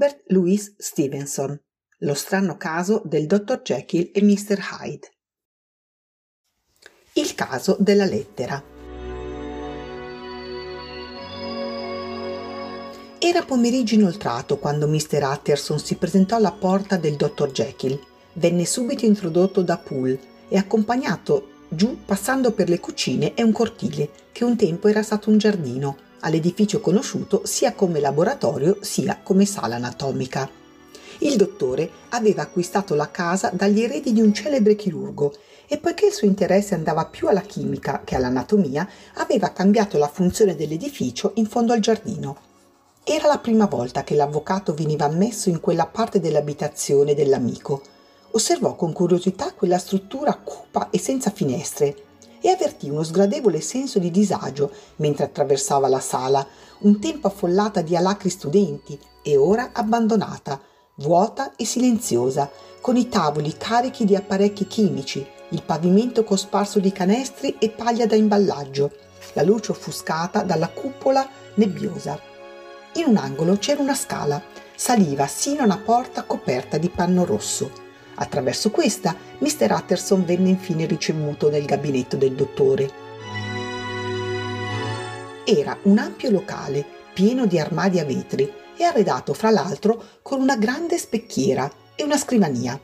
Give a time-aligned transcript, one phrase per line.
[0.00, 1.60] Robert Louis Stevenson.
[1.98, 4.58] Lo strano caso del dottor Jekyll e Mr.
[4.80, 5.10] Hyde.
[7.12, 8.64] Il caso della lettera.
[13.18, 15.22] Era pomeriggio inoltrato quando Mr.
[15.22, 18.00] Utterson si presentò alla porta del dottor Jekyll.
[18.32, 24.08] Venne subito introdotto da Poole e accompagnato giù passando per le cucine e un cortile,
[24.32, 29.76] che un tempo era stato un giardino, all'edificio conosciuto sia come laboratorio sia come sala
[29.76, 30.48] anatomica.
[31.18, 35.34] Il dottore aveva acquistato la casa dagli eredi di un celebre chirurgo
[35.66, 40.56] e poiché il suo interesse andava più alla chimica che all'anatomia, aveva cambiato la funzione
[40.56, 42.36] dell'edificio in fondo al giardino.
[43.04, 47.82] Era la prima volta che l'avvocato veniva ammesso in quella parte dell'abitazione dell'amico
[48.32, 51.94] osservò con curiosità quella struttura cupa e senza finestre
[52.40, 56.46] e avvertì uno sgradevole senso di disagio mentre attraversava la sala,
[56.80, 60.60] un tempo affollata di alacri studenti e ora abbandonata,
[60.96, 67.56] vuota e silenziosa, con i tavoli carichi di apparecchi chimici, il pavimento cosparso di canestri
[67.58, 68.90] e paglia da imballaggio,
[69.34, 72.18] la luce offuscata dalla cupola nebbiosa.
[72.94, 74.42] In un angolo c'era una scala,
[74.74, 77.89] saliva sino a una porta coperta di panno rosso.
[78.20, 79.72] Attraverso questa, Mr.
[79.72, 82.90] Utterson venne infine ricevuto nel gabinetto del dottore.
[85.44, 90.56] Era un ampio locale, pieno di armadi a vetri e arredato fra l'altro con una
[90.56, 92.78] grande specchiera e una scrivania.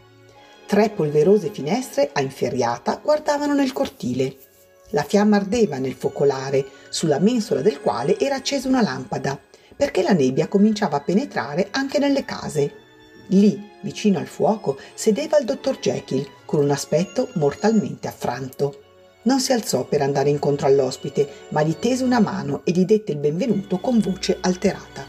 [0.66, 4.36] Tre polverose finestre a inferriata guardavano nel cortile.
[4.90, 9.38] La fiamma ardeva nel focolare, sulla mensola del quale era accesa una lampada,
[9.76, 12.85] perché la nebbia cominciava a penetrare anche nelle case.
[13.28, 18.82] Lì, vicino al fuoco, sedeva il dottor Jekyll con un aspetto mortalmente affranto.
[19.22, 23.12] Non si alzò per andare incontro all'ospite, ma gli tese una mano e gli dette
[23.12, 25.04] il benvenuto con voce alterata.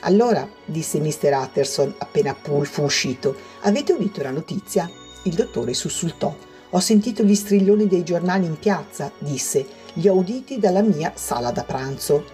[0.00, 1.32] Allora, disse Mr.
[1.32, 4.90] Utterson appena Poole fu uscito, avete udito la notizia?
[5.22, 6.34] Il dottore sussultò.
[6.70, 9.64] Ho sentito gli strilloni dei giornali in piazza, disse.
[9.94, 12.24] Li ho uditi dalla mia sala da pranzo.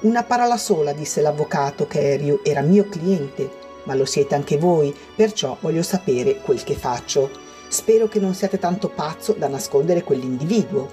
[0.00, 5.56] Una parola sola, disse l'avvocato Kerio, era mio cliente ma lo siete anche voi, perciò
[5.60, 7.30] voglio sapere quel che faccio.
[7.68, 10.88] Spero che non siate tanto pazzo da nascondere quell'individuo.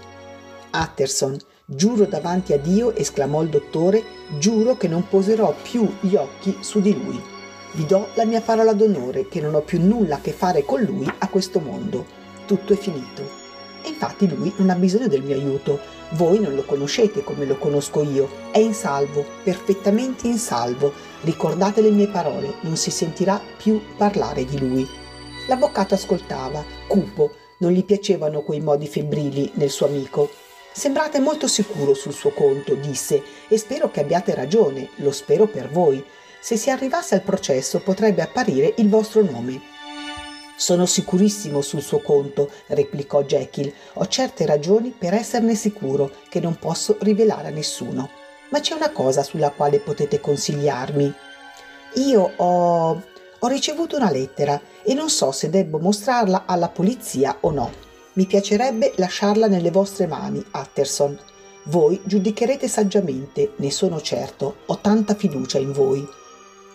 [0.73, 4.03] Utterson, giuro davanti a Dio, esclamò il dottore,
[4.39, 7.21] giuro che non poserò più gli occhi su di lui.
[7.73, 10.81] Vi do la mia parola d'onore che non ho più nulla a che fare con
[10.81, 12.05] lui a questo mondo.
[12.45, 13.42] Tutto è finito.
[13.83, 15.79] E infatti lui non ha bisogno del mio aiuto.
[16.11, 18.29] Voi non lo conoscete come lo conosco io.
[18.51, 20.94] È in salvo, perfettamente in salvo.
[21.21, 24.88] Ricordate le mie parole, non si sentirà più parlare di lui.
[25.47, 30.29] L'avvocato ascoltava, cupo, non gli piacevano quei modi febbrili nel suo amico.
[30.72, 35.69] Sembrate molto sicuro sul suo conto, disse, e spero che abbiate ragione, lo spero per
[35.69, 36.03] voi.
[36.39, 39.72] Se si arrivasse al processo potrebbe apparire il vostro nome.
[40.56, 43.74] Sono sicurissimo sul suo conto, replicò Jekyll.
[43.94, 48.09] Ho certe ragioni per esserne sicuro che non posso rivelare a nessuno.
[48.50, 51.14] Ma c'è una cosa sulla quale potete consigliarmi.
[51.96, 53.02] Io ho.
[53.40, 57.72] ho ricevuto una lettera e non so se debbo mostrarla alla polizia o no.
[58.14, 61.18] Mi piacerebbe lasciarla nelle vostre mani, Utterson.
[61.66, 66.08] Voi giudicherete saggiamente, ne sono certo, ho tanta fiducia in voi.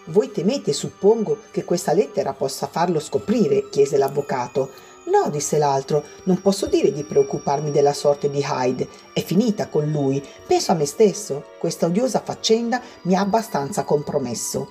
[0.08, 3.68] Voi temete, suppongo, che questa lettera possa farlo scoprire?
[3.68, 4.70] chiese l'avvocato.
[5.10, 8.88] No, disse l'altro, non posso dire di preoccuparmi della sorte di Hyde.
[9.12, 10.22] È finita con lui.
[10.46, 11.44] Penso a me stesso.
[11.58, 14.68] Questa odiosa faccenda mi ha abbastanza compromesso.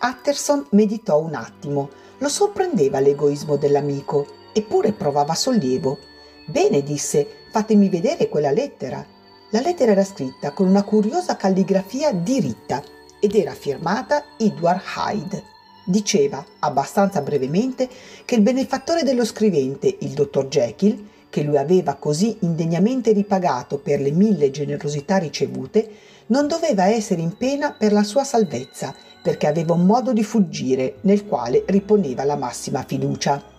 [0.00, 1.88] Utterson meditò un attimo.
[2.18, 5.98] Lo sorprendeva l'egoismo dell'amico, eppure provava sollievo.
[6.46, 9.04] Bene, disse, fatemi vedere quella lettera.
[9.50, 12.82] La lettera era scritta con una curiosa calligrafia diritta
[13.20, 15.44] ed era firmata Edward Hyde.
[15.84, 17.88] Diceva, abbastanza brevemente,
[18.24, 24.00] che il benefattore dello scrivente, il dottor Jekyll, che lui aveva così indegnamente ripagato per
[24.00, 25.88] le mille generosità ricevute,
[26.26, 30.96] non doveva essere in pena per la sua salvezza, perché aveva un modo di fuggire
[31.02, 33.49] nel quale riponeva la massima fiducia.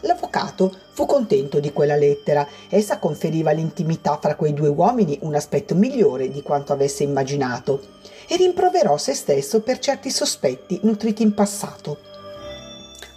[0.00, 2.46] L'avvocato fu contento di quella lettera.
[2.68, 8.36] Essa conferiva all'intimità fra quei due uomini un aspetto migliore di quanto avesse immaginato e
[8.36, 11.98] rimproverò se stesso per certi sospetti nutriti in passato.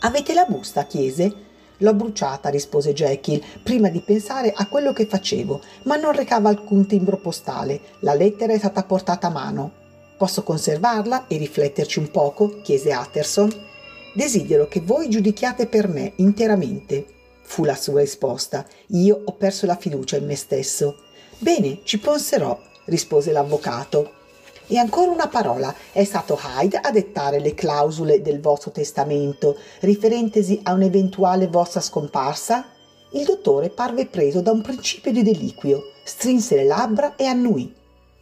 [0.02, 0.86] Avete la busta?
[0.86, 1.52] chiese.
[1.78, 6.86] L'ho bruciata, rispose Jekyll, prima di pensare a quello che facevo, ma non recava alcun
[6.86, 7.80] timbro postale.
[8.00, 9.72] La lettera è stata portata a mano.
[10.18, 12.62] Posso conservarla e rifletterci un poco?
[12.62, 13.72] chiese Utterson.
[14.14, 17.06] Desidero che voi giudichiate per me interamente.
[17.42, 18.66] Fu la sua risposta.
[18.90, 20.98] Io ho perso la fiducia in me stesso.
[21.40, 24.22] Bene, ci penserò, rispose l'avvocato.
[24.68, 30.60] E ancora una parola, è stato Hyde a dettare le clausole del vostro testamento, riferentesi
[30.64, 32.68] a un'eventuale vostra scomparsa?
[33.12, 37.74] Il dottore parve preso da un principio di deliquio, strinse le labbra e annuì.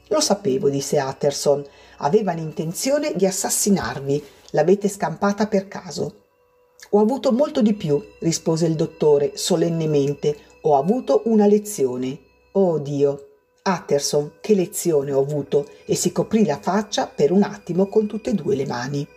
[0.08, 1.66] Lo sapevo, disse Utterson.
[1.98, 4.24] Avevano intenzione di assassinarvi.
[4.52, 6.16] L'avete scampata per caso.
[6.92, 10.38] Ho avuto molto di più, rispose il dottore solennemente.
[10.62, 12.20] Ho avuto una lezione.
[12.54, 13.28] Oh Dio.
[13.64, 18.32] Utterson, che lezione ho avuto, e si coprì la faccia per un attimo con tutte
[18.32, 19.08] e due le mani.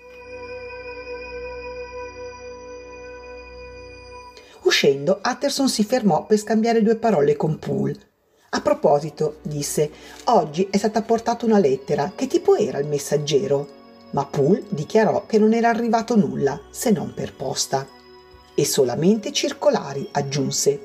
[4.64, 8.12] Uscendo, Utterson si fermò per scambiare due parole con Poole.
[8.50, 9.90] A proposito, disse,
[10.24, 12.12] oggi è stata portata una lettera.
[12.14, 13.82] Che tipo era il messaggero?
[14.14, 17.84] Ma Poole dichiarò che non era arrivato nulla, se non per posta.
[18.54, 20.80] E solamente circolari, aggiunse.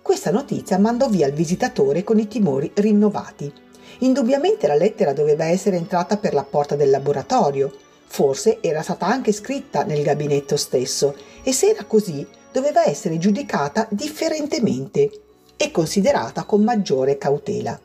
[0.00, 3.52] Questa notizia mandò via il visitatore con i timori rinnovati.
[3.98, 7.72] Indubbiamente la lettera doveva essere entrata per la porta del laboratorio.
[8.06, 13.88] Forse era stata anche scritta nel gabinetto stesso e se era così doveva essere giudicata
[13.90, 15.10] differentemente
[15.56, 17.78] e considerata con maggiore cautela.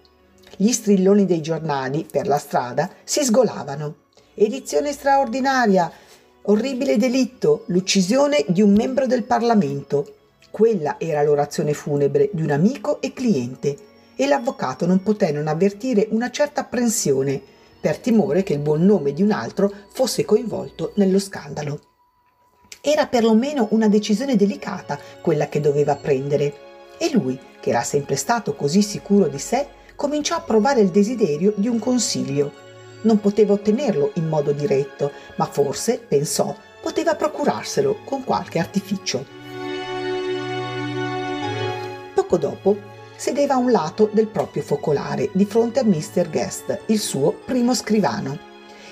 [0.55, 4.05] Gli strilloni dei giornali per la strada si sgolavano.
[4.39, 5.91] Edizione straordinaria!
[6.43, 7.63] Orribile delitto!
[7.69, 10.13] L'uccisione di un membro del Parlamento.
[10.51, 13.75] Quella era l'orazione funebre di un amico e cliente
[14.15, 17.41] e l'avvocato non poté non avvertire una certa apprensione
[17.81, 21.79] per timore che il buon nome di un altro fosse coinvolto nello scandalo.
[22.79, 26.53] Era perlomeno una decisione delicata quella che doveva prendere
[26.99, 31.53] e lui, che era sempre stato così sicuro di sé, cominciò a provare il desiderio
[31.55, 32.65] di un consiglio.
[33.07, 39.25] Non poteva ottenerlo in modo diretto, ma forse, pensò, poteva procurarselo con qualche artificio.
[42.13, 42.75] Poco dopo
[43.15, 46.29] sedeva a un lato del proprio focolare, di fronte a Mr.
[46.29, 48.37] Guest, il suo primo scrivano.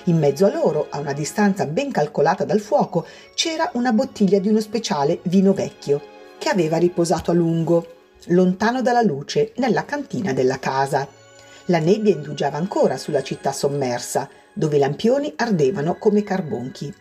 [0.04, 4.48] In mezzo a loro, a una distanza ben calcolata dal fuoco, c'era una bottiglia di
[4.48, 6.00] uno speciale vino vecchio,
[6.38, 7.86] che aveva riposato a lungo,
[8.28, 11.06] lontano dalla luce, nella cantina della casa.
[11.66, 16.92] La nebbia indugiava ancora sulla città sommersa, dove i lampioni ardevano come carbonchi.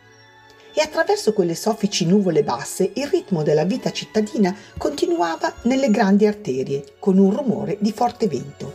[0.73, 6.83] E attraverso quelle soffici nuvole basse il ritmo della vita cittadina continuava nelle grandi arterie,
[6.99, 8.73] con un rumore di forte vento.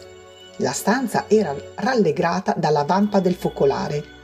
[0.56, 4.18] La stanza era rallegrata dalla vampa del focolare,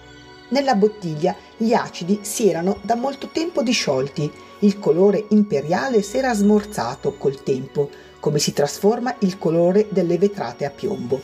[0.48, 4.30] nella bottiglia gli acidi si erano da molto tempo disciolti,
[4.60, 7.90] il colore imperiale si era smorzato col tempo,
[8.20, 11.20] come si trasforma il colore delle vetrate a piombo.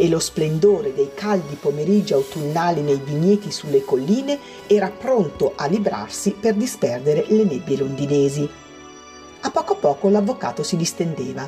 [0.00, 6.30] E lo splendore dei caldi pomeriggi autunnali nei vigneti sulle colline era pronto a librarsi
[6.30, 8.48] per disperdere le nebbie londinesi.
[9.40, 11.46] A poco a poco l'avvocato si distendeva.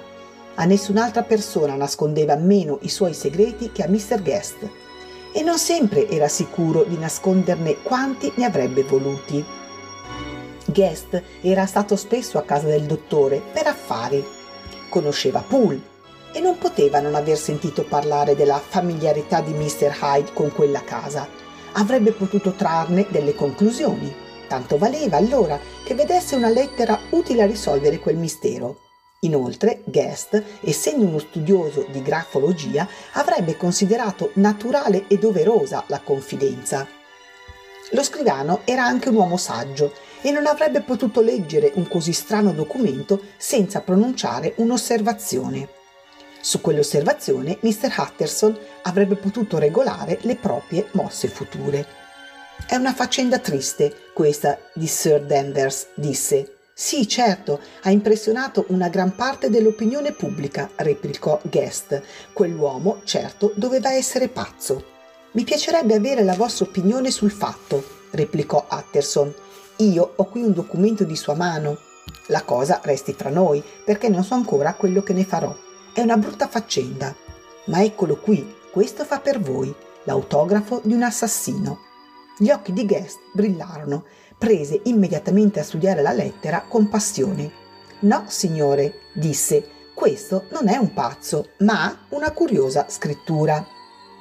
[0.57, 4.21] A nessun'altra persona nascondeva meno i suoi segreti che a Mr.
[4.21, 4.69] Guest
[5.33, 9.43] e non sempre era sicuro di nasconderne quanti ne avrebbe voluti.
[10.67, 14.23] Guest era stato spesso a casa del dottore per affari.
[14.91, 15.92] Conosceva Poole
[16.33, 19.97] e non poteva non aver sentito parlare della familiarità di Mr.
[20.01, 21.29] Hyde con quella casa.
[21.73, 24.15] Avrebbe potuto trarne delle conclusioni.
[24.49, 28.79] Tanto valeva allora che vedesse una lettera utile a risolvere quel mistero.
[29.21, 36.87] Inoltre, Guest, essendo uno studioso di grafologia, avrebbe considerato naturale e doverosa la confidenza.
[37.93, 42.53] Lo scrivano era anche un uomo saggio e non avrebbe potuto leggere un così strano
[42.53, 45.81] documento senza pronunciare un'osservazione.
[46.43, 47.95] Su quell'osservazione Mr.
[47.97, 51.87] Hutterson avrebbe potuto regolare le proprie mosse future.
[52.67, 56.57] È una faccenda triste, questa di Sir Danvers, disse.
[56.75, 62.03] Sì, certo, ha impressionato una gran parte dell'opinione pubblica, replicò Guest.
[62.33, 64.85] Quell'uomo, certo, doveva essere pazzo.
[65.33, 69.33] Mi piacerebbe avere la vostra opinione sul fatto, replicò Utterson.
[69.77, 71.79] Io ho qui un documento di sua mano.
[72.27, 75.57] La cosa resti fra noi, perché non so ancora quello che ne farò.
[75.95, 77.15] È una brutta faccenda.
[77.67, 81.81] Ma eccolo qui, questo fa per voi, l'autografo di un assassino.
[82.39, 84.05] Gli occhi di Guest brillarono
[84.39, 87.53] prese immediatamente a studiare la lettera con passione.
[88.01, 93.65] No, signore, disse, questo non è un pazzo, ma una curiosa scrittura.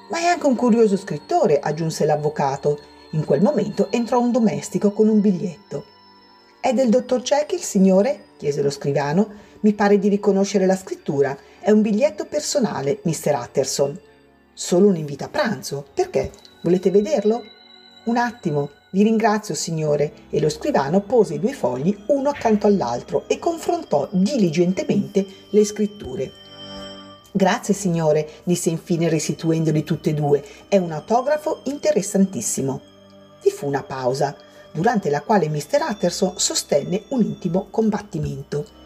[0.09, 2.79] Ma è anche un curioso scrittore, aggiunse l'avvocato.
[3.11, 5.85] In quel momento entrò un domestico con un biglietto.
[6.59, 8.25] È del dottor Jekyll, signore?
[8.35, 9.29] chiese lo scrivano.
[9.61, 11.35] Mi pare di riconoscere la scrittura.
[11.63, 13.37] È un biglietto personale, Mr.
[13.39, 13.95] Utterson.
[14.51, 15.85] Solo un invito a pranzo.
[15.93, 16.31] Perché?
[16.63, 17.43] Volete vederlo?
[18.05, 23.25] Un attimo, vi ringrazio, signore, e lo scrivano pose i due fogli uno accanto all'altro
[23.27, 26.31] e confrontò diligentemente le scritture.
[27.31, 30.43] Grazie signore, disse infine restituendoli tutte e due.
[30.67, 32.81] È un autografo interessantissimo.
[33.43, 34.35] Vi fu una pausa,
[34.71, 35.85] durante la quale Mr.
[35.87, 38.80] Utterson sostenne un intimo combattimento.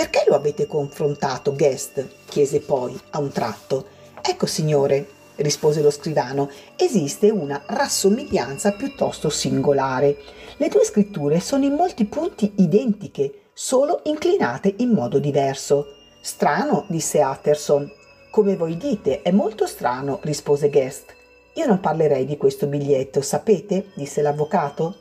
[0.00, 2.24] Perché lo avete confrontato, Guest?
[2.24, 3.84] chiese poi, a un tratto.
[4.22, 10.16] Ecco, signore, rispose lo scrivano, esiste una rassomiglianza piuttosto singolare.
[10.56, 15.88] Le due scritture sono in molti punti identiche, solo inclinate in modo diverso.
[16.22, 17.86] Strano, disse Utterson.
[18.30, 21.14] Come voi dite, è molto strano, rispose Guest.
[21.56, 23.90] Io non parlerei di questo biglietto, sapete?
[23.96, 24.96] disse l'avvocato.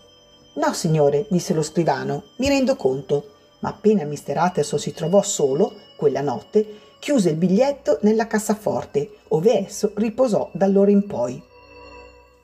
[0.56, 3.38] No, signore, disse lo scrivano, mi rendo conto.
[3.60, 4.38] Ma appena Mr.
[4.38, 6.66] Utterson si trovò solo, quella notte,
[7.00, 11.42] chiuse il biglietto nella cassaforte, ove esso riposò d'allora in poi.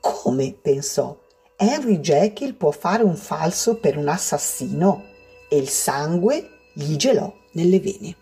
[0.00, 0.56] Come?
[0.60, 1.16] pensò.
[1.56, 5.14] Henry Jekyll può fare un falso per un assassino?
[5.48, 8.16] e il sangue gli gelò nelle vene.